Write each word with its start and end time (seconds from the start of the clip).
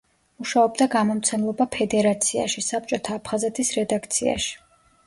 მუშაობდა 0.43 0.87
გამომცემლობა 0.95 1.67
„ფედერაციაში“, 1.77 2.65
„საბჭოთა 2.71 3.21
აფხაზეთის“ 3.21 3.75
რედაქციაში. 3.79 4.55